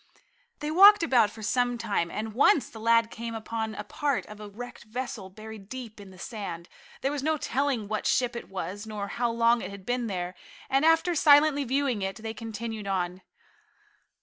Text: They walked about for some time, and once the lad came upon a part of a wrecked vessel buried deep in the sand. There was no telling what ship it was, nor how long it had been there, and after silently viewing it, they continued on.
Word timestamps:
They 0.61 0.71
walked 0.71 1.03
about 1.03 1.29
for 1.29 1.43
some 1.43 1.77
time, 1.77 2.09
and 2.09 2.33
once 2.33 2.67
the 2.71 2.79
lad 2.79 3.11
came 3.11 3.35
upon 3.35 3.75
a 3.75 3.83
part 3.83 4.25
of 4.25 4.39
a 4.39 4.49
wrecked 4.49 4.85
vessel 4.85 5.29
buried 5.29 5.69
deep 5.69 5.99
in 6.01 6.09
the 6.09 6.17
sand. 6.17 6.67
There 7.01 7.11
was 7.11 7.21
no 7.21 7.37
telling 7.37 7.87
what 7.87 8.07
ship 8.07 8.35
it 8.35 8.49
was, 8.49 8.87
nor 8.87 9.09
how 9.09 9.29
long 9.29 9.61
it 9.61 9.69
had 9.69 9.85
been 9.85 10.07
there, 10.07 10.33
and 10.71 10.83
after 10.85 11.13
silently 11.13 11.65
viewing 11.65 12.01
it, 12.01 12.15
they 12.15 12.33
continued 12.33 12.87
on. 12.87 13.21